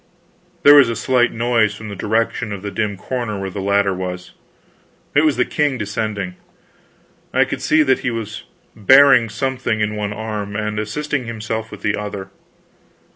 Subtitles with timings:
[0.63, 3.93] There was a slight noise from the direction of the dim corner where the ladder
[3.93, 4.31] was.
[5.13, 6.37] It was the king descending.
[7.31, 8.41] I could see that he was
[8.75, 12.31] bearing something in one arm, and assisting himself with the other.